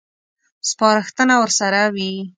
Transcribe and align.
سپارښتنه 0.69 1.33
ورسره 1.41 1.81
وي. 1.95 2.11